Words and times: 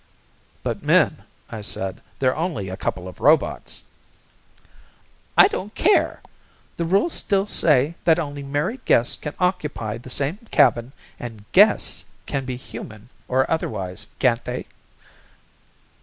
"But, 0.63 0.81
Min," 0.81 1.17
I 1.51 1.61
said, 1.61 2.01
"they're 2.17 2.35
only 2.35 2.69
a 2.69 2.75
couple 2.75 3.07
of 3.07 3.19
robots." 3.19 3.83
"I 5.37 5.47
don't 5.47 5.75
care. 5.75 6.23
The 6.77 6.85
rules 6.85 7.13
still 7.13 7.45
say 7.45 7.93
that 8.03 8.17
only 8.17 8.41
married 8.41 8.83
guests 8.85 9.15
can 9.15 9.35
occupy 9.39 9.99
the 9.99 10.09
same 10.09 10.37
cabin 10.49 10.93
and 11.19 11.45
'guests' 11.51 12.05
can 12.25 12.45
be 12.45 12.55
human 12.55 13.09
or 13.27 13.47
otherwise, 13.47 14.07
can't 14.17 14.43
they? 14.43 14.65